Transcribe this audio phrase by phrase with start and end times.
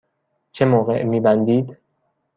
[0.51, 1.77] چه موقع می بندید؟